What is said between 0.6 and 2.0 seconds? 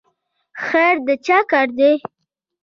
خیر د چا کار دی؟